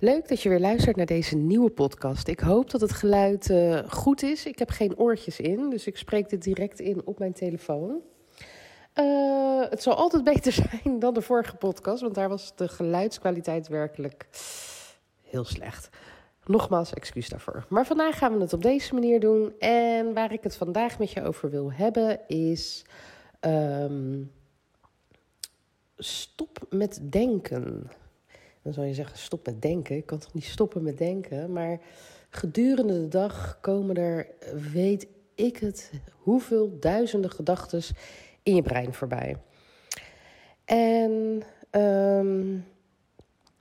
[0.00, 2.28] Leuk dat je weer luistert naar deze nieuwe podcast.
[2.28, 4.46] Ik hoop dat het geluid uh, goed is.
[4.46, 8.00] Ik heb geen oortjes in, dus ik spreek dit direct in op mijn telefoon.
[8.94, 13.68] Uh, het zal altijd beter zijn dan de vorige podcast, want daar was de geluidskwaliteit
[13.68, 14.26] werkelijk
[15.22, 15.88] heel slecht.
[16.44, 17.66] Nogmaals, excuus daarvoor.
[17.68, 19.52] Maar vandaag gaan we het op deze manier doen.
[19.58, 22.84] En waar ik het vandaag met je over wil hebben is.
[23.40, 24.32] Um,
[25.96, 27.90] stop met denken.
[28.68, 29.96] Dan zou je zeggen, stop met denken.
[29.96, 31.52] Ik kan toch niet stoppen met denken?
[31.52, 31.80] Maar
[32.30, 34.26] gedurende de dag komen er,
[34.72, 37.82] weet ik het, hoeveel duizenden gedachten
[38.42, 39.36] in je brein voorbij.
[40.64, 42.64] En um,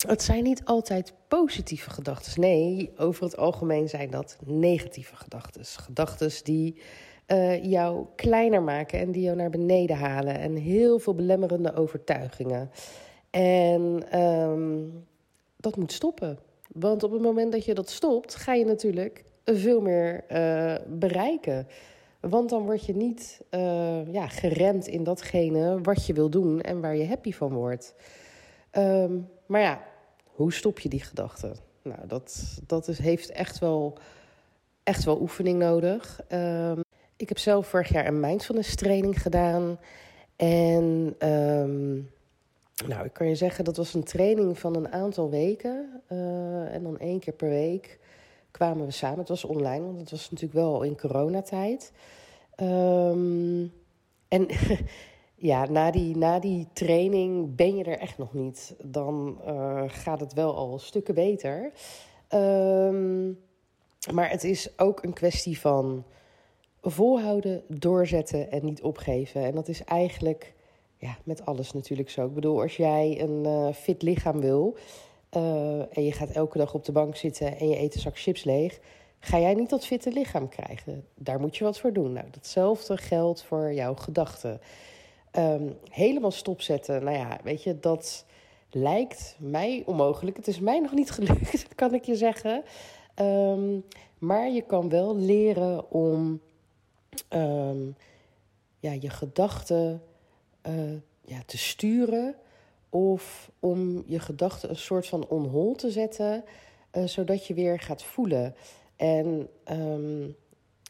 [0.08, 2.42] het zijn niet altijd positieve gedachten.
[2.42, 5.66] Nee, over het algemeen zijn dat negatieve gedachten.
[5.66, 6.82] Gedachten die
[7.28, 10.40] uh, jou kleiner maken en die jou naar beneden halen.
[10.40, 12.72] En heel veel belemmerende overtuigingen.
[13.30, 15.06] En um,
[15.58, 16.40] dat moet stoppen.
[16.68, 21.68] Want op het moment dat je dat stopt, ga je natuurlijk veel meer uh, bereiken.
[22.20, 26.82] Want dan word je niet uh, ja, geremd in datgene wat je wil doen en
[26.82, 27.94] waar je happy van wordt.
[28.72, 29.84] Um, maar ja,
[30.24, 31.56] hoe stop je die gedachten?
[31.82, 33.98] Nou, dat, dat is, heeft echt wel,
[34.84, 36.22] echt wel oefening nodig.
[36.30, 36.82] Um,
[37.16, 39.80] ik heb zelf vorig jaar een mindfulness training gedaan.
[40.36, 41.16] En
[42.86, 46.02] nou, ik kan je zeggen, dat was een training van een aantal weken.
[46.12, 48.00] Uh, en dan één keer per week
[48.52, 49.20] kwamen we samen.
[49.20, 51.92] Het was online, want het was natuurlijk wel in coronatijd.
[52.62, 53.74] Um,
[54.28, 54.48] en
[55.36, 58.76] ja, na die, na die training ben je er echt nog niet.
[58.84, 61.72] Dan uh, gaat het wel al stukken beter.
[62.30, 63.40] Um,
[64.14, 66.06] maar het is ook een kwestie van
[66.82, 69.44] volhouden, doorzetten en niet opgeven.
[69.44, 70.56] En dat is eigenlijk
[70.98, 72.26] ja, met alles natuurlijk zo.
[72.26, 74.78] Ik bedoel, als jij een uh, fit lichaam wil
[75.32, 78.20] uh, en je gaat elke dag op de bank zitten en je eet een zak
[78.20, 78.80] chips leeg,
[79.20, 81.06] ga jij niet dat fitte lichaam krijgen.
[81.16, 82.14] Daar moet je wat voor doen.
[82.14, 84.62] Nou, datzelfde geldt voor jouw gedachten.
[85.32, 88.26] Um, helemaal stopzetten, nou ja, weet je, dat
[88.70, 90.38] lijkt mij onmogelijk.
[90.38, 92.64] Het is mij nog niet gelukt, kan ik je zeggen.
[93.16, 93.86] Um,
[94.18, 96.42] maar je kan wel leren om
[97.30, 97.96] um,
[98.80, 100.02] ja, je gedachten
[100.68, 102.36] uh, ja, te sturen
[102.90, 106.44] of om je gedachten een soort van on hold te zetten,
[106.94, 108.56] uh, zodat je weer gaat voelen.
[108.96, 110.36] En um,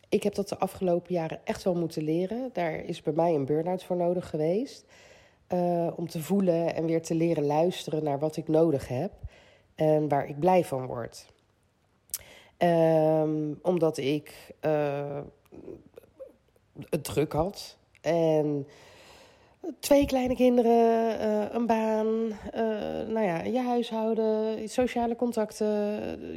[0.09, 2.49] ik heb dat de afgelopen jaren echt wel moeten leren.
[2.53, 4.85] Daar is bij mij een burn-out voor nodig geweest.
[5.53, 9.11] Uh, om te voelen en weer te leren luisteren naar wat ik nodig heb
[9.75, 11.25] en waar ik blij van word.
[12.57, 14.53] Um, omdat ik
[16.89, 18.67] het druk had en
[19.79, 22.33] Twee kleine kinderen, uh, een baan, uh,
[23.07, 25.67] nou ja, je huishouden, sociale contacten,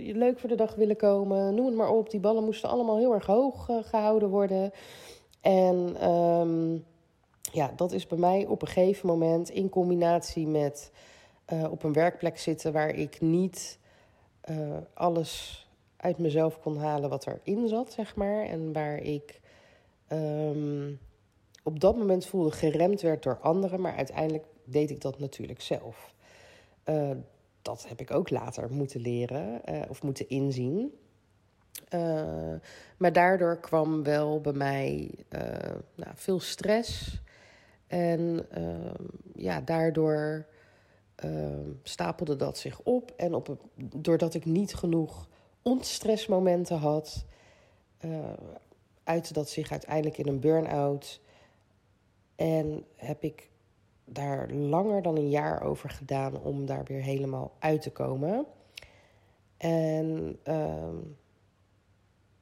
[0.05, 2.11] je leuk voor de dag willen komen, noem het maar op.
[2.11, 4.73] Die ballen moesten allemaal heel erg hoog gehouden worden.
[5.41, 6.85] En um,
[7.53, 10.93] ja, dat is bij mij op een gegeven moment in combinatie met
[11.71, 13.79] op een werkplek zitten waar ik niet
[14.95, 15.65] alles
[15.97, 18.45] uit mezelf kon halen wat erin zat, zeg maar.
[18.45, 19.41] En waar ik.
[20.13, 20.99] Um,
[21.63, 26.15] op dat moment voelde geremd werd door anderen, maar uiteindelijk deed ik dat natuurlijk zelf.
[26.85, 27.11] Uh,
[27.63, 30.95] dat heb ik ook later moeten leren uh, of moeten inzien.
[31.95, 32.55] Uh,
[32.97, 35.15] maar daardoor kwam wel bij mij
[35.95, 37.21] nou, veel stress.
[37.87, 38.47] En
[39.35, 40.47] ja, daardoor
[41.83, 43.13] stapelde dat zich op.
[43.17, 43.57] En op
[43.97, 45.29] doordat ik niet genoeg
[45.63, 47.25] ontstressmomenten had,
[49.05, 51.21] uitte dat zich uiteindelijk in een burn-out.
[52.41, 53.51] En heb ik
[54.05, 58.47] daar langer dan een jaar over gedaan om daar weer helemaal uit te komen.
[59.57, 60.89] En uh,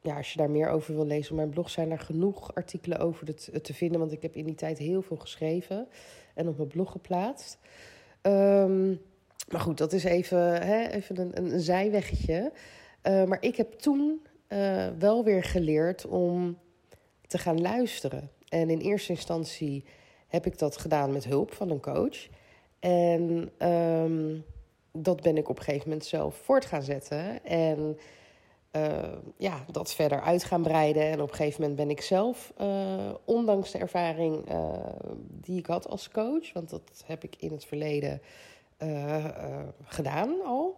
[0.00, 2.98] ja, als je daar meer over wil lezen op mijn blog, zijn er genoeg artikelen
[2.98, 4.00] over te, te vinden.
[4.00, 5.88] Want ik heb in die tijd heel veel geschreven
[6.34, 7.58] en op mijn blog geplaatst.
[8.22, 9.00] Um,
[9.50, 12.52] maar goed, dat is even, hè, even een, een, zijweggetje.
[13.02, 16.58] Uh, maar ik heb toen uh, wel weer geleerd om
[17.26, 18.30] te gaan luisteren.
[18.48, 19.84] En in eerste instantie
[20.26, 22.28] heb ik dat gedaan met hulp van een coach.
[22.80, 24.44] En um,
[24.92, 27.44] dat ben ik op een gegeven moment zelf voort gaan zetten.
[27.44, 27.98] En
[28.72, 31.02] uh, ja, dat verder uit gaan breiden.
[31.02, 34.72] En op een gegeven moment ben ik zelf, uh, ondanks de ervaring uh,
[35.30, 38.20] die ik had als coach, want dat heb ik in het verleden
[39.84, 40.76] gedaan al,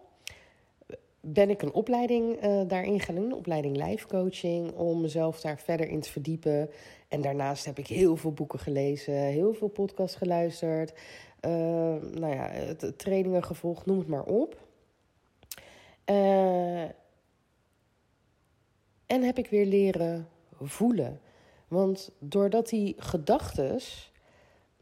[1.21, 5.87] ben ik een opleiding daarin gaan doen, een opleiding life coaching, om mezelf daar verder
[5.87, 6.69] in te verdiepen.
[7.07, 10.93] En daarnaast heb ik heel veel boeken gelezen, heel veel podcasts geluisterd,
[11.41, 12.51] nou ja,
[12.97, 14.67] trainingen gevolgd, noem het maar op.
[19.05, 20.27] En heb ik weer leren
[20.59, 21.19] voelen.
[21.67, 23.79] Want doordat die gedachten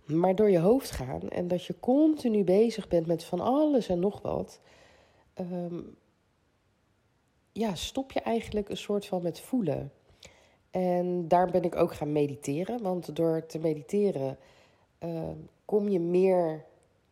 [0.05, 3.99] maar door je hoofd gaan en dat je continu bezig bent met van alles en
[3.99, 4.59] nog wat,
[5.33, 5.79] ehm,
[7.59, 9.91] ja, stop je eigenlijk een soort van met voelen.
[10.71, 14.37] En daar ben ik ook gaan mediteren, want door te mediteren
[14.97, 15.35] ehm,
[15.65, 16.65] kom je meer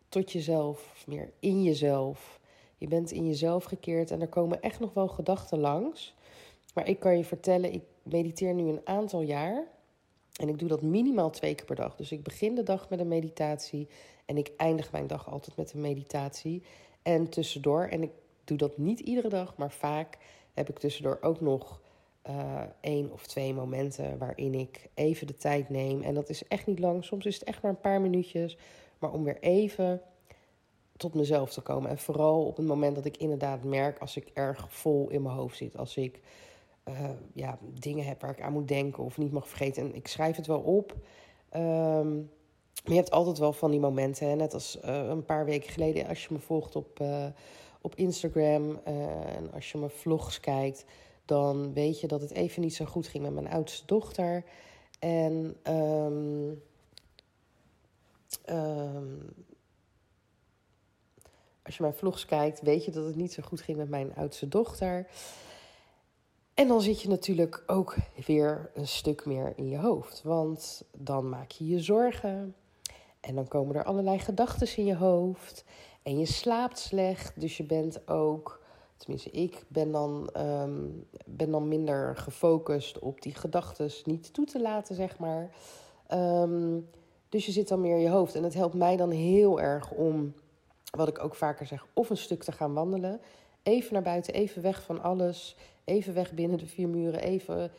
[0.08, 2.40] tot jezelf, meer in jezelf.
[2.78, 6.14] Je bent in jezelf gekeerd en er komen echt nog wel gedachten langs.
[6.74, 9.66] Maar ik kan je vertellen, ik mediteer nu een aantal jaar.
[10.40, 11.96] En ik doe dat minimaal twee keer per dag.
[11.96, 13.88] Dus ik begin de dag met een meditatie.
[14.24, 16.62] En ik eindig mijn dag altijd met een meditatie.
[17.02, 18.10] En tussendoor, en ik
[18.44, 20.18] doe dat niet iedere dag, maar vaak
[20.58, 21.80] heb ik tussendoor ook nog
[22.28, 26.02] uh, één of twee momenten waarin ik even de tijd neem.
[26.02, 27.04] En dat is echt niet lang.
[27.04, 28.58] Soms is het echt maar een paar minuutjes.
[28.98, 30.00] Maar om weer even
[30.96, 31.90] tot mezelf te komen.
[31.90, 35.34] En vooral op het moment dat ik inderdaad merk als ik erg vol in mijn
[35.34, 35.76] hoofd zit.
[35.76, 36.20] Als ik
[36.88, 39.82] uh, ja, dingen heb waar ik aan moet denken of niet mag vergeten.
[39.82, 40.94] En ik schrijf het wel op.
[42.84, 44.28] Maar je hebt altijd wel van die momenten.
[44.28, 44.34] Hè?
[44.34, 47.00] Net als uh, een paar weken geleden, als je me volgt op,
[47.80, 50.84] op Instagram en als je mijn vlogs kijkt,
[51.24, 54.44] dan weet je dat het even niet zo goed ging met mijn oudste dochter.
[54.98, 56.62] En um,
[58.50, 59.34] um,
[61.62, 64.14] als je mijn vlogs kijkt, weet je dat het niet zo goed ging met mijn
[64.14, 65.06] oudste dochter.
[66.54, 67.96] En dan zit je natuurlijk ook
[68.26, 70.22] weer een stuk meer in je hoofd.
[70.22, 72.54] Want dan maak je je zorgen.
[73.20, 75.64] En dan komen er allerlei gedachten in je hoofd.
[76.08, 77.40] En je slaapt slecht.
[77.40, 78.60] Dus je bent ook,
[78.96, 84.60] tenminste, ik ben dan, um, ben dan minder gefocust op die gedachten niet toe te
[84.60, 85.50] laten, zeg maar.
[86.12, 86.88] Um,
[87.28, 88.34] dus je zit dan meer in je hoofd.
[88.34, 90.34] En het helpt mij dan heel erg om,
[90.90, 93.20] wat ik ook vaker zeg, of een stuk te gaan wandelen.
[93.62, 95.56] Even naar buiten, even weg van alles.
[95.84, 97.70] Even weg binnen de vier muren, even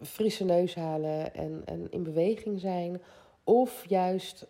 [0.00, 3.02] frisse neus halen en, en in beweging zijn.
[3.44, 4.46] Of juist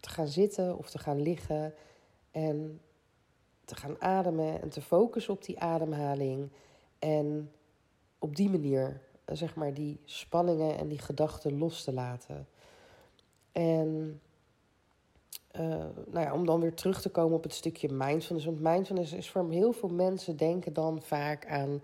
[0.00, 1.74] te gaan zitten of te gaan liggen
[2.34, 2.80] en
[3.64, 6.50] te gaan ademen en te focussen op die ademhaling.
[6.98, 7.50] En
[8.18, 12.48] op die manier, zeg maar, die spanningen en die gedachten los te laten.
[13.52, 14.20] En
[15.56, 18.46] uh, nou ja, om dan weer terug te komen op het stukje mindfulness.
[18.46, 21.82] Want mindfulness is voor heel veel mensen denken dan vaak aan.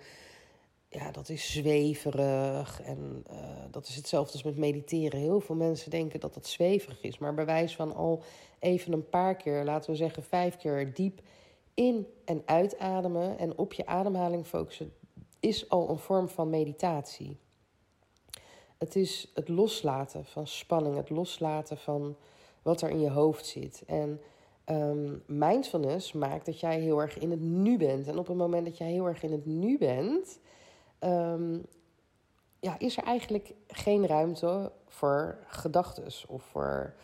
[0.93, 2.83] Ja, dat is zweverig.
[2.83, 3.39] En uh,
[3.71, 5.21] dat is hetzelfde als met mediteren.
[5.21, 7.19] Heel veel mensen denken dat dat zweverig is.
[7.19, 8.23] Maar bij wijze van al
[8.59, 11.21] even een paar keer, laten we zeggen vijf keer diep
[11.75, 13.39] in- en uitademen.
[13.39, 14.93] En op je ademhaling focussen,
[15.41, 17.39] is al een vorm van meditatie.
[18.79, 22.17] Het is het loslaten van spanning, het loslaten van
[22.63, 23.83] wat er in je hoofd zit.
[23.87, 24.21] En
[24.67, 28.07] um, mindfulness maakt dat jij heel erg in het nu bent.
[28.07, 30.39] En op het moment dat jij heel erg in het nu bent,
[31.05, 31.65] um,
[32.61, 36.95] ja, is er eigenlijk geen ruimte voor gedachten of voor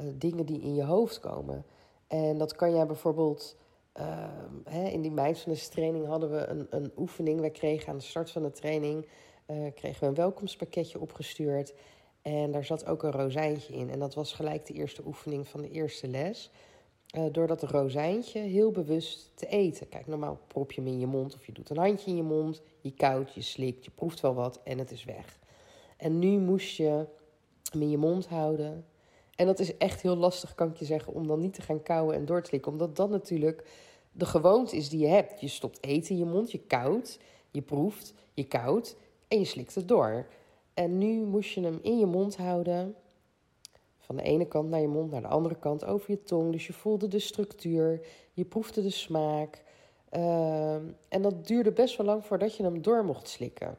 [0.00, 1.64] uh, dingen die in je hoofd komen.
[2.06, 3.56] En dat kan jij bijvoorbeeld.
[4.00, 4.28] Uh,
[4.64, 7.40] hè, in die mindfulness training hadden we een, een oefening.
[7.40, 9.06] We kregen aan de start van de training
[9.46, 11.74] uh, kregen we een welkomstpakketje opgestuurd.
[12.22, 13.90] En daar zat ook een rozijntje in.
[13.90, 16.50] En dat was gelijk de eerste oefening van de eerste les.
[17.16, 19.88] Uh, door dat rozijntje heel bewust te eten.
[19.88, 22.22] Kijk, normaal prop je hem in je mond of je doet een handje in je
[22.22, 22.62] mond.
[22.80, 25.38] Je koudt, je slikt, je proeft wel wat en het is weg.
[25.96, 27.06] En nu moest je
[27.70, 28.86] hem in je mond houden.
[29.36, 31.82] En dat is echt heel lastig, kan ik je zeggen, om dan niet te gaan
[31.82, 32.72] kauwen en door te slikken.
[32.72, 33.68] Omdat dat natuurlijk
[34.12, 35.40] de gewoonte is die je hebt.
[35.40, 37.18] Je stopt eten in je mond, je koudt,
[37.50, 38.96] je proeft, je koudt
[39.28, 40.26] en je slikt het door.
[40.74, 42.94] En nu moest je hem in je mond houden.
[44.04, 46.52] Van de ene kant naar je mond, naar de andere kant over je tong.
[46.52, 49.62] Dus je voelde de structuur, je proefde de smaak.
[50.12, 50.74] Uh,
[51.08, 53.78] en dat duurde best wel lang voordat je hem door mocht slikken.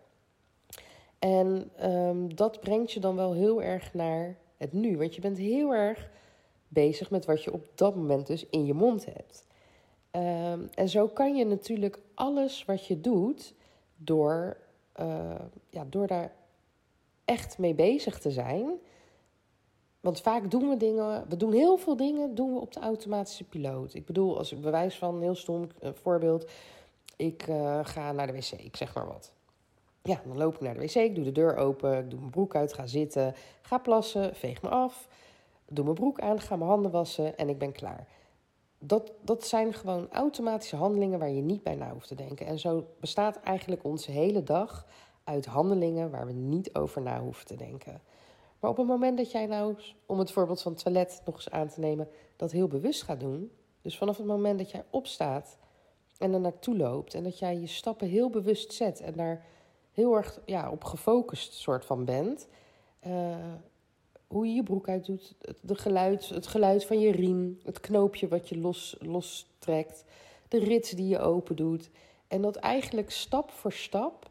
[1.20, 4.98] En um, dat brengt je dan wel heel erg naar het nu.
[4.98, 6.10] Want je bent heel erg
[6.68, 9.48] bezig met wat je op dat moment dus in je mond hebt.
[10.12, 13.54] Um, en zo kan je natuurlijk alles wat je doet
[13.96, 14.58] door,
[15.00, 15.36] uh,
[15.70, 16.34] ja, door daar
[17.26, 18.80] echt mee bezig te zijn.
[20.06, 23.44] Want vaak doen we dingen, we doen heel veel dingen doen we op de automatische
[23.44, 23.94] piloot.
[23.94, 26.50] Ik bedoel, als ik bewijs van een heel stom voorbeeld.
[27.16, 27.44] ik
[27.84, 29.32] ga naar de wc, ik zeg maar wat.
[30.02, 32.32] Ja, dan loop ik naar de wc, ik doe de deur open, ik doe mijn
[32.32, 35.08] broek uit, ga zitten, ga plassen, veeg me af,
[35.68, 38.08] doe mijn broek aan, ga mijn handen wassen en ik ben klaar.
[38.80, 42.46] Dat, dat zijn gewoon automatische handelingen waar je niet bij na hoeft te denken.
[42.46, 44.86] En zo bestaat eigenlijk onze hele dag
[45.24, 48.02] uit handelingen waar we niet over na hoeven te denken.
[48.66, 51.68] Maar op het moment dat jij nou, om het voorbeeld van toilet nog eens aan
[51.68, 53.52] te nemen, dat heel bewust gaat doen.
[53.82, 55.58] Dus vanaf het moment dat jij opstaat
[56.18, 59.46] en er naartoe loopt en dat jij je stappen heel bewust zet en daar
[59.92, 62.48] heel erg ja, op gefocust soort van bent.
[63.08, 63.36] Uh,
[64.28, 68.50] hoe je je broek uitdoet, het, geluid, het geluid van je riem, het knoopje wat
[68.50, 70.04] je los, lostrekt,
[70.48, 71.90] de rits die je open doet.
[72.28, 74.30] En dat eigenlijk stap voor stap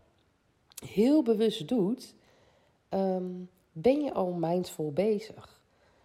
[0.87, 2.15] heel bewust doet,
[2.89, 3.33] ehm,
[3.77, 5.63] ben je al mindful bezig.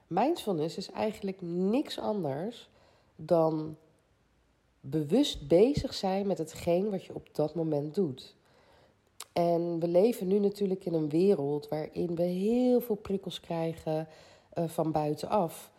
[0.08, 2.70] Mindfulness is eigenlijk niks anders
[3.16, 3.78] dan
[4.82, 8.36] bewust bezig zijn met hetgeen wat je op dat moment doet.
[9.34, 14.08] En we leven nu natuurlijk in een wereld waarin we heel veel prikkels krijgen
[14.58, 15.72] uh, van buitenaf.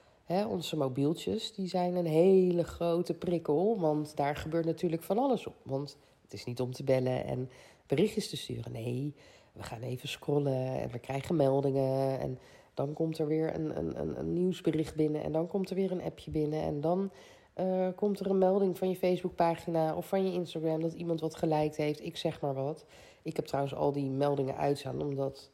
[0.48, 5.54] Onze mobieltjes die zijn een hele grote prikkel, want daar gebeurt natuurlijk van alles op.
[5.62, 7.50] Want het is niet om te bellen en
[7.86, 8.72] berichtjes te sturen.
[8.72, 9.14] Nee,
[9.60, 12.18] we gaan even scrollen en we krijgen meldingen.
[12.20, 12.38] En
[12.74, 15.22] dan komt er weer een, een, een, nieuwsbericht binnen.
[15.22, 16.62] En dan komt er weer een appje binnen.
[16.62, 17.10] En dan
[17.56, 21.34] uh, komt er een melding van je Facebookpagina of van je Instagram dat iemand wat
[21.34, 22.04] geliked heeft.
[22.04, 22.84] Ik zeg maar wat.
[23.22, 25.50] Ik heb trouwens al die meldingen uitstaan omdat,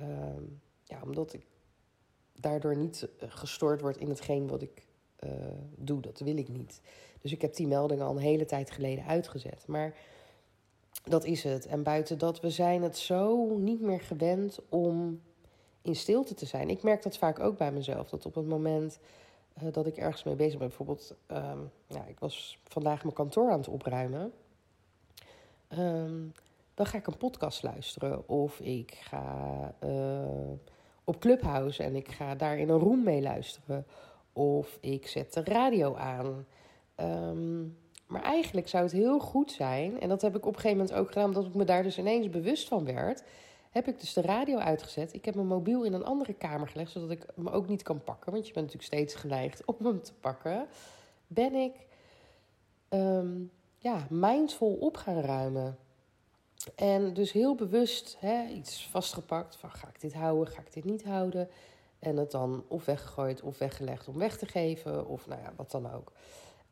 [0.00, 0.04] uh,
[0.84, 1.46] ja, omdat ik
[2.32, 4.86] daardoor niet gestoord word in hetgeen wat ik
[5.24, 5.30] uh,
[5.76, 6.00] doe.
[6.00, 6.80] Dat wil ik niet.
[7.20, 9.64] Dus ik heb die meldingen al een hele tijd geleden uitgezet.
[9.66, 9.94] Maar
[11.04, 11.66] dat is het.
[11.66, 15.20] En buiten dat, we zijn het zo niet meer gewend om
[15.82, 16.70] in stilte te zijn.
[16.70, 18.08] Ik merk dat vaak ook bij mezelf.
[18.08, 18.98] Dat op het moment
[19.62, 20.68] uh, dat ik ergens mee bezig ben.
[20.68, 24.32] Bijvoorbeeld, um, ja, ik was vandaag mijn kantoor aan het opruimen.
[25.78, 26.32] Um,
[26.74, 28.28] dan ga ik een podcast luisteren.
[28.28, 30.50] Of ik ga uh,
[31.04, 33.86] op Clubhouse en ik ga daar in een room mee luisteren.
[34.32, 36.46] Of ik zet de radio aan.
[36.96, 40.76] Um, maar eigenlijk zou het heel goed zijn, en dat heb ik op een gegeven
[40.76, 43.22] moment ook gedaan, omdat ik me daar dus ineens bewust van werd.
[43.70, 45.14] Heb ik dus de radio uitgezet.
[45.14, 48.04] Ik heb mijn mobiel in een andere kamer gelegd, zodat ik hem ook niet kan
[48.04, 48.32] pakken.
[48.32, 50.66] Want je bent natuurlijk steeds geneigd om hem te pakken.
[51.26, 51.72] Ben ik
[52.88, 55.78] um, ja, mindful op gaan ruimen.
[56.74, 60.84] En dus heel bewust hè, iets vastgepakt van ga ik dit houden, ga ik dit
[60.84, 61.48] niet houden.
[61.98, 65.70] En het dan of weggegooid of weggelegd om weg te geven of nou ja, wat
[65.70, 66.12] dan ook.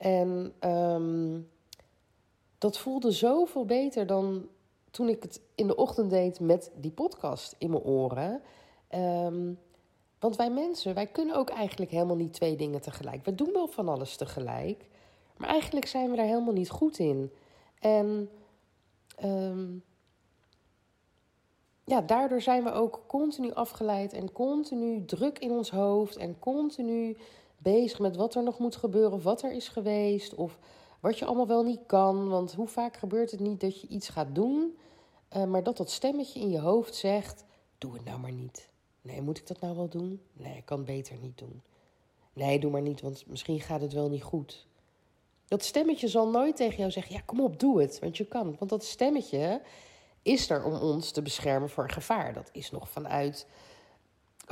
[0.00, 1.50] En um,
[2.58, 4.48] dat voelde zoveel beter dan
[4.90, 8.42] toen ik het in de ochtend deed met die podcast in mijn oren.
[8.94, 9.58] Um,
[10.18, 13.24] want wij mensen, wij kunnen ook eigenlijk helemaal niet twee dingen tegelijk.
[13.24, 14.88] We doen wel van alles tegelijk,
[15.36, 17.32] maar eigenlijk zijn we daar helemaal niet goed in.
[17.78, 18.30] En
[19.24, 19.84] um,
[21.84, 27.16] ja, daardoor zijn we ook continu afgeleid en continu druk in ons hoofd en continu
[27.62, 30.58] bezig met wat er nog moet gebeuren, wat er is geweest, of
[31.00, 32.28] wat je allemaal wel niet kan.
[32.28, 34.76] Want hoe vaak gebeurt het niet dat je iets gaat doen,
[35.36, 37.44] uh, maar dat dat stemmetje in je hoofd zegt:
[37.78, 38.68] Doe het nou maar niet.
[39.02, 40.20] Nee, moet ik dat nou wel doen?
[40.32, 41.62] Nee, ik kan beter niet doen.
[42.32, 44.66] Nee, doe maar niet, want misschien gaat het wel niet goed.
[45.48, 48.56] Dat stemmetje zal nooit tegen jou zeggen: Ja, kom op, doe het, want je kan.
[48.58, 49.62] Want dat stemmetje
[50.22, 52.32] is er om ons te beschermen voor gevaar.
[52.32, 53.46] Dat is nog vanuit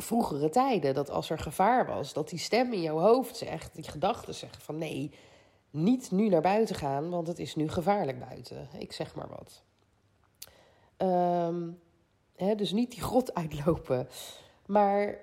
[0.03, 0.95] vroegere tijden.
[0.95, 4.63] Dat als er gevaar was, dat die stem in jouw hoofd zegt, die gedachten zeggen
[4.63, 5.11] van nee,
[5.71, 8.69] niet nu naar buiten gaan, want het is nu gevaarlijk buiten.
[8.79, 9.63] Ik zeg maar wat.
[11.09, 11.81] Um,
[12.37, 14.09] hè, dus niet die grot uitlopen.
[14.67, 15.19] Maar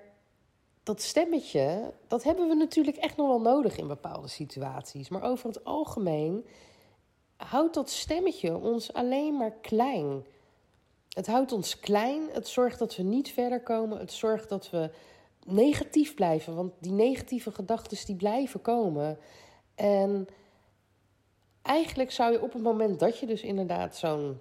[0.82, 5.08] dat stemmetje, dat hebben we natuurlijk echt nog wel nodig in bepaalde situaties.
[5.08, 6.46] Maar over het algemeen
[7.36, 10.24] houdt dat stemmetje ons alleen maar klein.
[11.16, 12.28] Het houdt ons klein.
[12.32, 13.98] Het zorgt dat we niet verder komen.
[13.98, 14.90] Het zorgt dat we
[15.44, 16.54] negatief blijven.
[16.54, 19.18] Want die negatieve gedachten die blijven komen.
[19.74, 20.26] En
[21.62, 24.40] eigenlijk zou je op het moment dat je dus inderdaad zo'n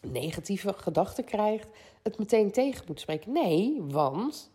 [0.00, 1.68] negatieve gedachte krijgt,
[2.02, 3.32] het meteen tegen moeten spreken.
[3.32, 4.50] Nee, want.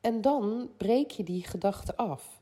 [0.00, 2.40] En dan breek je die gedachte af.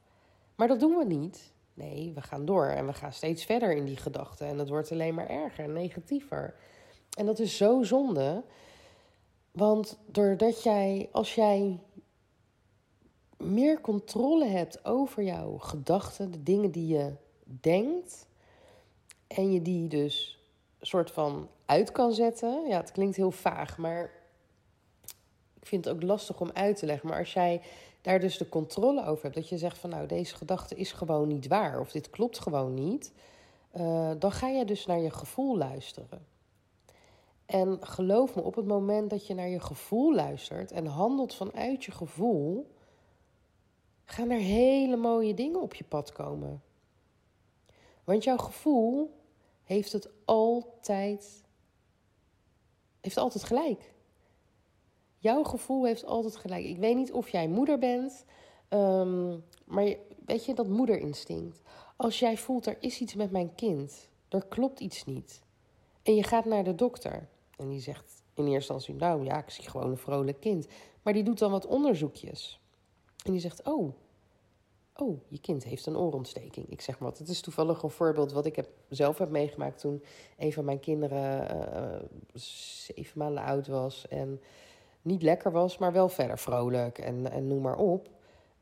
[0.54, 1.52] Maar dat doen we niet.
[1.74, 4.46] Nee, we gaan door en we gaan steeds verder in die gedachten.
[4.46, 6.54] En het wordt alleen maar erger en negatiever.
[7.18, 8.42] En dat is zo zonde.
[9.50, 11.78] Want doordat jij, als jij
[13.36, 17.12] meer controle hebt over jouw gedachten, de dingen die je
[17.44, 18.26] denkt,
[19.26, 20.38] en je die dus
[20.80, 22.68] soort van uit kan zetten.
[22.68, 24.10] Ja, het klinkt heel vaag, maar
[25.60, 27.08] ik vind het ook lastig om uit te leggen.
[27.08, 27.60] Maar als jij
[28.00, 31.28] daar dus de controle over hebt, dat je zegt van nou, deze gedachte is gewoon
[31.28, 33.12] niet waar, of dit klopt gewoon niet.
[33.76, 36.37] uh, dan ga je dus naar je gevoel luisteren.
[37.48, 41.84] En geloof me, op het moment dat je naar je gevoel luistert en handelt vanuit
[41.84, 42.70] je gevoel,
[44.04, 46.62] gaan er hele mooie dingen op je pad komen.
[48.04, 49.20] Want jouw gevoel
[49.64, 51.44] heeft het altijd,
[53.00, 53.92] heeft altijd gelijk.
[55.18, 56.64] Jouw gevoel heeft altijd gelijk.
[56.64, 58.24] Ik weet niet of jij moeder bent,
[58.68, 61.60] um, maar weet je dat moederinstinct.
[61.96, 65.42] Als jij voelt er is iets met mijn kind, er klopt iets niet,
[66.02, 69.50] en je gaat naar de dokter en die zegt in eerste instantie, nou ja, ik
[69.50, 70.66] zie gewoon een vrolijk kind,
[71.02, 72.60] maar die doet dan wat onderzoekjes
[73.24, 73.92] en die zegt, oh,
[74.96, 76.70] oh, je kind heeft een oorontsteking.
[76.70, 77.18] Ik zeg maar wat.
[77.18, 80.04] Het is toevallig een voorbeeld wat ik heb, zelf heb meegemaakt toen
[80.36, 84.40] een van mijn kinderen uh, zeven maanden oud was en
[85.02, 88.08] niet lekker was, maar wel verder vrolijk en, en noem maar op.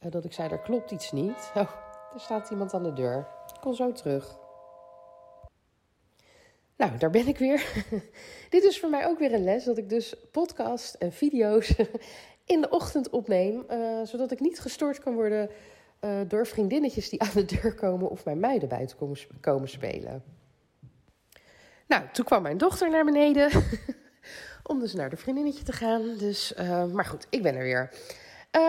[0.01, 1.53] Uh, dat ik zei, er klopt iets niet.
[1.55, 3.29] Oh, er staat iemand aan de deur.
[3.55, 4.39] Ik kom zo terug.
[6.77, 7.85] Nou, daar ben ik weer.
[8.51, 11.75] Dit is voor mij ook weer een les dat ik dus podcast en video's
[12.45, 15.51] in de ochtend opneem, uh, zodat ik niet gestoord kan worden
[16.01, 18.97] uh, door vriendinnetjes die aan de deur komen of mijn meiden buiten
[19.41, 20.23] komen, spelen.
[21.87, 23.51] Nou, toen kwam mijn dochter naar beneden
[24.71, 26.17] om dus naar de vriendinnetje te gaan.
[26.19, 27.91] Dus, uh, maar goed, ik ben er weer.
[28.53, 28.63] Uh,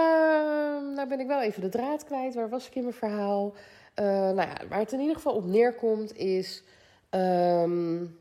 [0.96, 2.36] nou ben ik wel even de draad kwijt.
[2.36, 3.54] Waar was ik in mijn verhaal?
[3.96, 6.64] Nou ja, waar het in ieder geval op neerkomt is...
[7.10, 8.18] Um,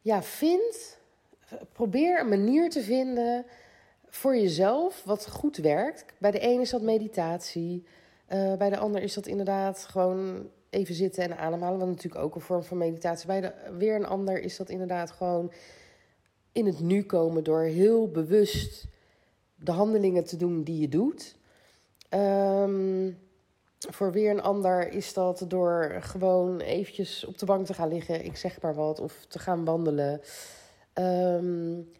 [0.00, 0.98] ja, vind...
[1.72, 3.46] Probeer een manier te vinden
[4.08, 6.04] voor jezelf wat goed werkt.
[6.18, 7.84] Bij de een is dat meditatie.
[8.32, 11.78] Uh, bij de ander is dat inderdaad gewoon even zitten en ademhalen.
[11.78, 13.26] Wat natuurlijk ook een vorm van meditatie.
[13.26, 15.52] Bij de, weer een ander is dat inderdaad gewoon
[16.52, 18.86] in het nu komen door heel bewust
[19.54, 21.36] de handelingen te doen die je doet.
[22.10, 23.18] Um,
[23.88, 28.24] voor weer een ander is dat door gewoon eventjes op de bank te gaan liggen,
[28.24, 30.20] ik zeg maar wat, of te gaan wandelen.
[30.94, 31.90] Um,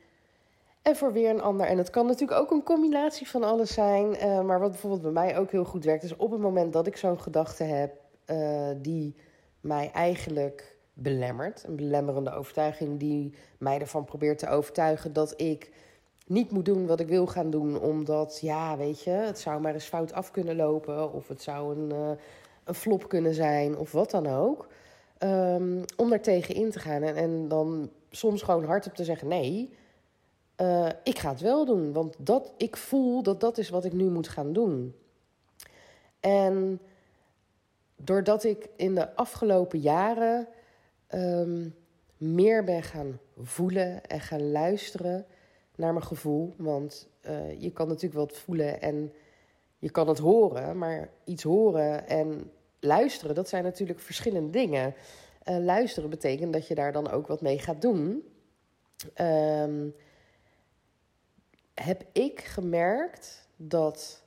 [0.83, 1.66] en voor weer een ander.
[1.66, 4.14] En het kan natuurlijk ook een combinatie van alles zijn.
[4.14, 6.87] Uh, maar wat bijvoorbeeld bij mij ook heel goed werkt, is op het moment dat
[6.87, 7.95] ik zo'n gedachte heb
[8.27, 9.16] uh, die
[9.61, 11.64] mij eigenlijk belemmert.
[11.66, 15.71] Een belemmerende overtuiging die mij ervan probeert te overtuigen dat ik
[16.31, 17.81] niet moet doen wat ik wil gaan doen.
[17.81, 21.12] Omdat, ja, weet je, het zou maar eens fout af kunnen lopen.
[21.12, 22.11] Of het zou een, uh,
[22.64, 23.77] een flop kunnen zijn.
[23.77, 24.69] Of wat dan ook.
[25.19, 27.03] Um, om daar tegen in te gaan.
[27.03, 29.79] En, en dan soms gewoon hardop te zeggen: nee
[30.61, 33.93] uh, ik ga het wel doen, want dat, ik voel dat dat is wat ik
[33.93, 34.95] nu moet gaan doen.
[36.21, 36.81] En
[37.97, 40.49] doordat ik in de afgelopen jaren
[41.14, 41.75] um,
[42.16, 45.27] meer ben gaan voelen en gaan luisteren
[45.81, 46.55] naar mijn gevoel.
[46.57, 49.12] Want uh, je kan natuurlijk wel voelen en
[49.79, 54.95] je kan het horen, maar iets horen en luisteren, dat zijn natuurlijk verschillende dingen.
[55.49, 58.25] Uh, luisteren betekent dat je daar dan ook wat mee gaat doen.
[59.21, 59.95] Um,
[61.75, 64.23] heb ik gemerkt dat,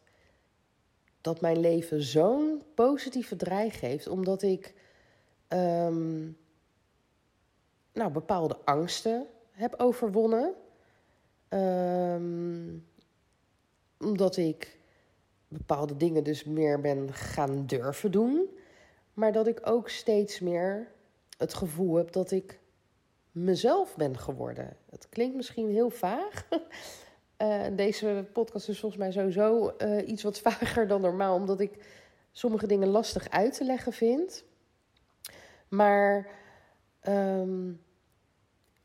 [1.21, 4.73] dat mijn leven zo'n positieve draai geeft, omdat ik
[5.49, 6.37] um,
[7.93, 10.53] nou, bepaalde angsten heb overwonnen.
[11.53, 12.85] Um,
[13.99, 14.79] omdat ik
[15.47, 18.49] bepaalde dingen dus meer ben gaan durven doen.
[19.13, 20.91] Maar dat ik ook steeds meer
[21.37, 22.59] het gevoel heb dat ik
[23.31, 24.77] mezelf ben geworden.
[24.89, 26.47] Het klinkt misschien heel vaag.
[27.37, 31.85] Uh, deze podcast is volgens mij sowieso uh, iets wat vager dan normaal, omdat ik
[32.31, 34.43] sommige dingen lastig uit te leggen vind.
[35.67, 36.27] Maar
[37.07, 37.81] um,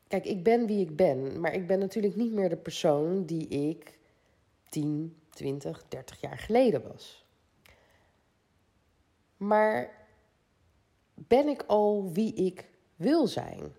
[0.08, 3.48] kijk, ik ben wie ik ben, maar ik ben natuurlijk niet meer de persoon die
[3.48, 3.98] ik
[4.68, 7.26] 10, 20, 30 jaar geleden was.
[9.36, 10.06] Maar
[11.14, 13.72] ben ik al wie ik wil zijn?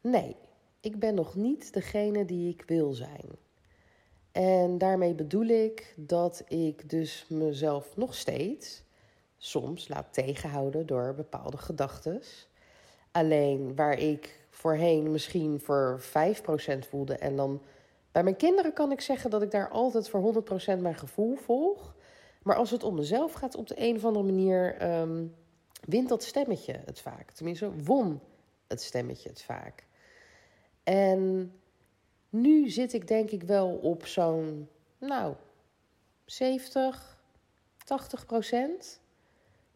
[0.00, 0.36] Nee
[0.84, 3.24] ik ben nog niet degene die ik wil zijn.
[4.32, 8.82] En daarmee bedoel ik dat ik dus mezelf nog steeds
[9.36, 12.22] soms laat tegenhouden door bepaalde gedachten.
[13.10, 17.62] Alleen waar ik voorheen misschien voor 5% voelde en dan
[18.12, 20.44] bij mijn kinderen kan ik zeggen dat ik daar altijd voor
[20.76, 21.94] 100% mijn gevoel volg.
[22.42, 25.34] Maar als het om mezelf gaat op de een of andere manier, um,
[25.80, 27.30] wint dat stemmetje het vaak.
[27.30, 28.20] Tenminste, won
[28.66, 29.86] het stemmetje het vaak.
[30.82, 31.52] En
[32.28, 35.34] nu zit ik denk ik wel op zo'n, nou,
[36.24, 37.18] 70,
[37.84, 39.00] 80 procent.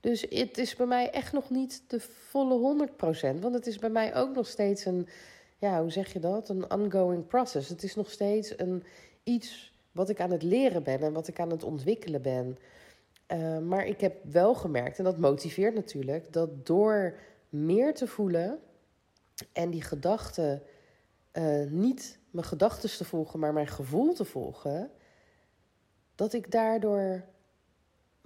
[0.01, 3.43] Dus het is bij mij echt nog niet de volle 100 procent.
[3.43, 5.09] Want het is bij mij ook nog steeds een,
[5.59, 6.49] ja, hoe zeg je dat?
[6.49, 7.69] Een ongoing process.
[7.69, 8.85] Het is nog steeds een,
[9.25, 12.59] iets wat ik aan het leren ben en wat ik aan het ontwikkelen ben.
[13.33, 18.59] Uh, maar ik heb wel gemerkt, en dat motiveert natuurlijk, dat door meer te voelen
[19.53, 20.63] en die gedachten
[21.33, 24.91] uh, niet mijn gedachten te volgen, maar mijn gevoel te volgen,
[26.15, 27.25] dat ik daardoor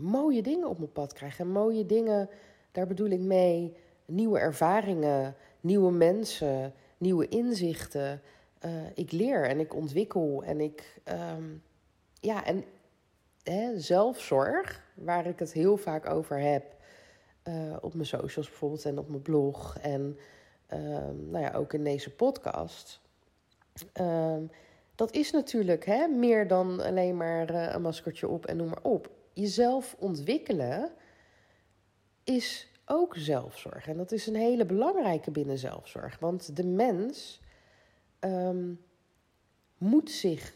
[0.03, 1.39] mooie dingen op mijn pad krijg.
[1.39, 2.29] En mooie dingen,
[2.73, 8.23] daar bedoel ik mee nieuwe ervaringen, nieuwe mensen, nieuwe inzichten.
[8.65, 11.01] Uh, ik leer en ik ontwikkel en ik,
[11.37, 11.63] um,
[12.21, 12.65] ja, en
[13.43, 16.65] hè, zelfzorg, waar ik het heel vaak over heb,
[17.49, 20.19] uh, op mijn socials bijvoorbeeld en op mijn blog en
[20.73, 23.01] um, nou ja, ook in deze podcast.
[24.01, 24.51] Um,
[24.95, 28.83] dat is natuurlijk hè, meer dan alleen maar uh, een maskertje op en noem maar
[28.83, 29.11] op.
[29.33, 30.93] Jezelf ontwikkelen
[32.25, 33.89] is ook zelfzorg.
[33.89, 36.19] En dat is een hele belangrijke binnen zelfzorg.
[36.19, 37.41] Want de mens
[38.21, 38.85] um,
[39.79, 40.55] moet zich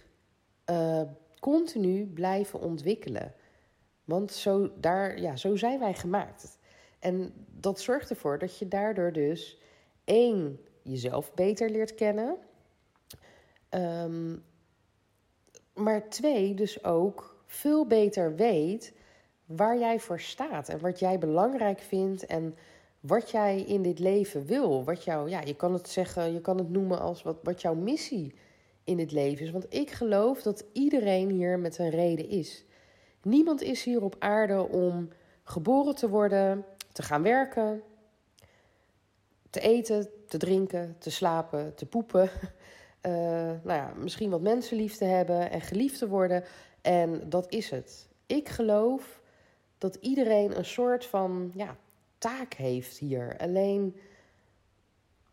[0.70, 1.02] uh,
[1.40, 3.34] continu blijven ontwikkelen.
[4.04, 6.58] Want zo, daar, ja, zo zijn wij gemaakt.
[6.98, 9.58] En dat zorgt ervoor dat je daardoor dus
[10.04, 12.36] één, jezelf beter leert kennen.
[13.70, 14.44] Um,
[15.74, 18.92] maar twee, dus ook veel beter weet
[19.46, 22.56] waar jij voor staat en wat jij belangrijk vindt en
[23.00, 24.84] wat jij in dit leven wil.
[24.84, 27.74] Wat jou, ja, je kan het zeggen, je kan het noemen als wat, wat jouw
[27.74, 28.34] missie
[28.84, 29.50] in het leven is.
[29.50, 32.64] Want ik geloof dat iedereen hier met een reden is.
[33.22, 35.08] Niemand is hier op aarde om
[35.42, 37.82] geboren te worden, te gaan werken,
[39.50, 42.30] te eten, te drinken, te slapen, te poepen.
[43.02, 43.12] Uh,
[43.66, 46.44] nou ja, misschien wat mensen lief te hebben en geliefd te worden.
[46.86, 48.08] En dat is het.
[48.26, 49.20] Ik geloof
[49.78, 51.76] dat iedereen een soort van ja,
[52.18, 53.36] taak heeft hier.
[53.38, 53.96] Alleen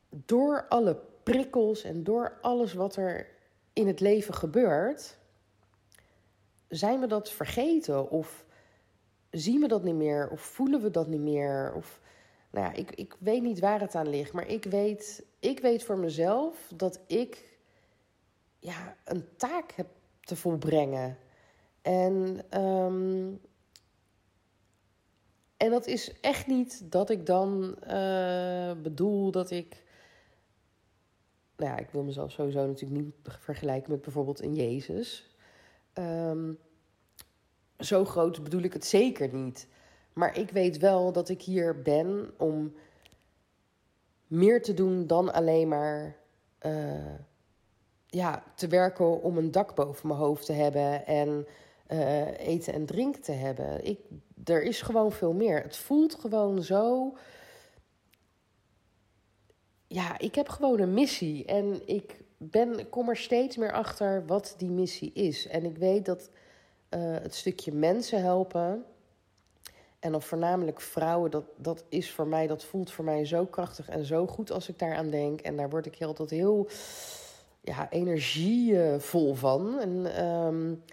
[0.09, 3.27] door alle prikkels en door alles wat er
[3.73, 5.17] in het leven gebeurt,
[6.67, 8.45] zijn we dat vergeten of
[9.31, 12.01] zien we dat niet meer of voelen we dat niet meer of
[12.49, 15.83] nou ja, ik, ik weet niet waar het aan ligt, maar ik weet, ik weet
[15.83, 17.57] voor mezelf dat ik
[18.59, 19.87] ja, een taak heb
[20.21, 21.17] te volbrengen.
[21.83, 23.39] En um,
[25.57, 29.83] en dat is echt niet dat ik dan uh, bedoel dat ik.
[31.57, 35.35] Nou ja, ik wil mezelf sowieso natuurlijk niet vergelijken met bijvoorbeeld een Jezus.
[35.93, 36.57] Um,
[37.79, 39.67] zo groot bedoel ik het zeker niet.
[40.13, 42.73] Maar ik weet wel dat ik hier ben om
[44.27, 46.17] meer te doen dan alleen maar
[46.65, 47.15] uh,
[48.07, 51.47] ja, te werken om een dak boven mijn hoofd te hebben en
[51.93, 53.85] uh, eten en drinken te hebben.
[53.85, 53.99] Ik,
[54.43, 55.61] er is gewoon veel meer.
[55.61, 57.13] Het voelt gewoon zo.
[59.87, 61.45] Ja, ik heb gewoon een missie.
[61.45, 65.47] En ik ben, kom er steeds meer achter wat die missie is.
[65.47, 66.29] En ik weet dat
[66.89, 68.85] uh, het stukje mensen helpen.
[69.99, 73.89] En dan voornamelijk vrouwen, dat, dat is voor mij, dat voelt voor mij zo krachtig
[73.89, 75.41] en zo goed als ik daaraan denk.
[75.41, 76.67] En daar word ik heel, tot heel
[77.61, 79.79] ja, energievol van.
[79.79, 80.83] En um,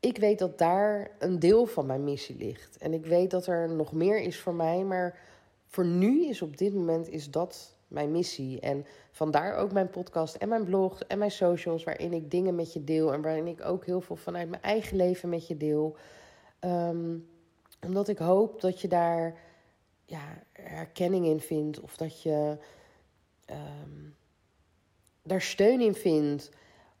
[0.00, 2.76] ik weet dat daar een deel van mijn missie ligt.
[2.78, 5.18] En ik weet dat er nog meer is voor mij, maar
[5.66, 8.60] voor nu is op dit moment is dat mijn missie.
[8.60, 12.72] En vandaar ook mijn podcast en mijn blog en mijn socials, waarin ik dingen met
[12.72, 15.96] je deel en waarin ik ook heel veel vanuit mijn eigen leven met je deel.
[16.60, 17.28] Um,
[17.84, 19.40] omdat ik hoop dat je daar
[20.04, 22.58] ja, herkenning in vindt of dat je
[23.50, 24.16] um,
[25.22, 26.50] daar steun in vindt.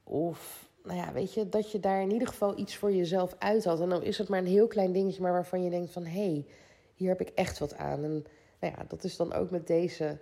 [0.04, 3.64] Of nou ja, weet je, dat je daar in ieder geval iets voor jezelf uit
[3.64, 3.80] had.
[3.80, 6.04] En dan is het maar een heel klein dingetje, maar waarvan je denkt van...
[6.04, 6.46] hé, hey,
[6.94, 8.04] hier heb ik echt wat aan.
[8.04, 8.24] En
[8.60, 10.18] nou ja, dat is dan ook met deze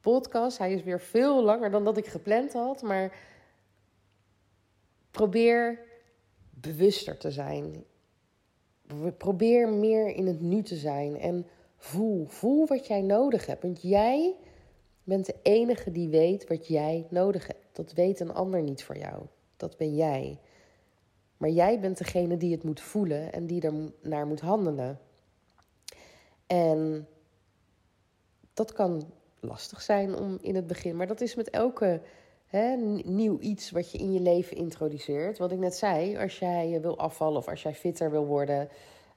[0.00, 0.58] podcast.
[0.58, 3.16] Hij is weer veel langer dan dat ik gepland had, maar
[5.10, 5.78] probeer
[6.50, 7.84] bewuster te zijn.
[9.16, 13.62] Probeer meer in het nu te zijn en voel, voel wat jij nodig hebt.
[13.62, 14.34] Want jij
[15.04, 17.64] bent de enige die weet wat jij nodig hebt.
[17.72, 19.22] Dat weet een ander niet voor jou.
[19.56, 20.40] Dat ben jij.
[21.36, 24.98] Maar jij bent degene die het moet voelen en die er naar moet handelen.
[26.46, 27.08] En
[28.54, 32.00] dat kan lastig zijn om in het begin, maar dat is met elke
[32.46, 35.38] hè, nieuw iets wat je in je leven introduceert.
[35.38, 38.68] Wat ik net zei, als jij wil afvallen of als jij fitter wil worden,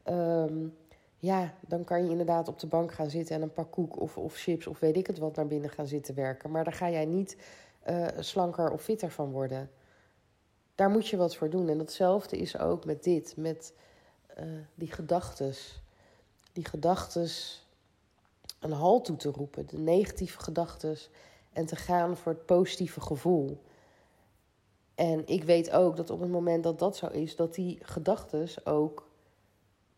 [0.09, 0.75] um,
[1.17, 4.17] ja, dan kan je inderdaad op de bank gaan zitten en een pak koek of,
[4.17, 6.51] of chips of weet ik het wat naar binnen gaan zitten werken.
[6.51, 7.37] Maar daar ga jij niet
[7.89, 9.69] uh, slanker of fitter van worden
[10.79, 11.69] daar moet je wat voor doen.
[11.69, 13.73] En datzelfde is ook met dit, met
[14.39, 15.81] uh, die gedachtes.
[16.51, 17.63] Die gedachtes
[18.59, 21.09] een halt toe te roepen, de negatieve gedachtes,
[21.53, 23.63] en te gaan voor het positieve gevoel.
[24.95, 28.65] En ik weet ook dat op het moment dat dat zo is, dat die gedachtes
[28.65, 29.09] ook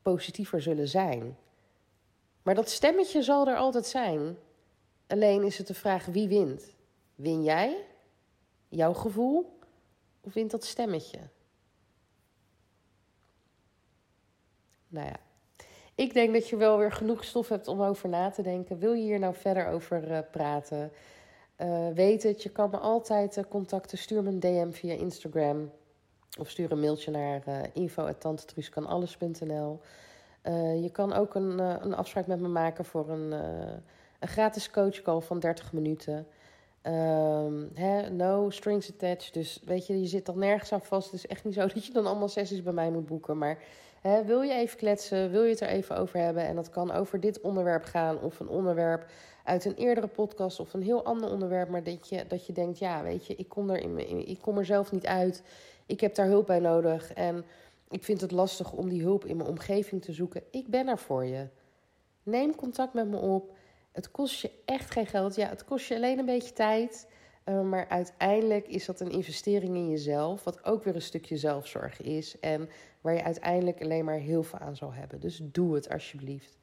[0.02, 1.38] positiever zullen zijn.
[2.42, 4.38] Maar dat stemmetje zal er altijd zijn.
[5.08, 6.74] Alleen is het de vraag wie wint.
[7.16, 7.86] Win jij?
[8.68, 9.60] Jouw gevoel?
[10.22, 11.20] Of wint dat stemmetje?
[14.88, 15.20] Nou ja,
[15.96, 18.78] ik denk dat je wel weer genoeg stof hebt om over na te denken.
[18.78, 20.92] Wil je hier nou verder over uh, praten?
[21.58, 23.98] Uh, weet het, je kan me altijd uh, contacten.
[23.98, 25.72] Stuur me een DM via Instagram.
[26.40, 27.64] Of stuur een mailtje naar uh,
[30.82, 33.32] Je kan ook een, een afspraak met me maken voor een,
[34.20, 36.28] een gratis coachcall van 30 minuten.
[36.88, 37.72] Um,
[38.12, 39.34] no strings attached.
[39.34, 41.12] Dus weet je, je zit dan nergens aan vast.
[41.12, 43.38] Het is echt niet zo dat je dan allemaal sessies bij mij moet boeken.
[43.38, 43.58] Maar
[44.26, 45.32] wil je even kletsen?
[45.32, 46.46] Wil je het er even over hebben?
[46.46, 49.06] En dat kan over dit onderwerp gaan of een onderwerp
[49.44, 51.70] uit een eerdere podcast of een heel ander onderwerp.
[51.70, 54.58] Maar dat je, dat je denkt, ja, weet je, ik kom, er in, ik kom
[54.58, 55.44] er zelf niet uit.
[55.86, 57.14] Ik heb daar hulp bij nodig.
[57.14, 57.46] En
[57.90, 60.44] ik vind het lastig om die hulp in mijn omgeving te zoeken.
[60.52, 61.48] Ik ben er voor je.
[62.24, 63.54] Neem contact met me op.
[63.92, 65.36] Het kost je echt geen geld.
[65.36, 67.08] Ja, het kost je alleen een beetje tijd.
[67.46, 72.02] Uh, maar uiteindelijk is dat een investering in jezelf, wat ook weer een stukje zelfzorg
[72.02, 72.40] is.
[72.40, 72.70] En
[73.02, 75.20] waar je uiteindelijk alleen maar heel veel aan zal hebben.
[75.20, 76.58] Dus doe het alsjeblieft.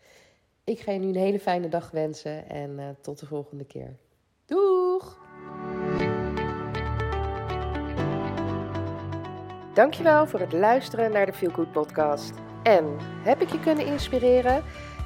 [0.64, 3.96] Ik ga je nu een hele fijne dag wensen en uh, tot de volgende keer.
[4.46, 5.18] Doeg!
[9.74, 12.32] Dankjewel voor het luisteren naar de Feel Good podcast.
[12.62, 14.64] En heb ik je kunnen inspireren?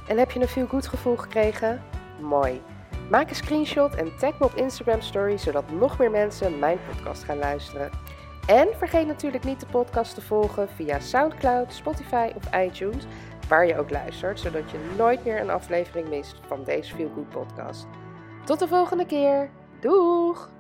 [0.09, 1.83] En heb je een Feel Good gevoel gekregen?
[2.23, 2.63] Mooi.
[3.11, 7.25] Maak een screenshot en tag me op Instagram Story, zodat nog meer mensen mijn podcast
[7.25, 7.91] gaan luisteren.
[8.47, 13.05] En vergeet natuurlijk niet de podcast te volgen via SoundCloud, Spotify of iTunes,
[13.49, 17.29] waar je ook luistert, zodat je nooit meer een aflevering mist van deze Feel Good
[17.29, 17.87] podcast.
[18.45, 19.51] Tot de volgende keer.
[19.81, 20.52] Doeg!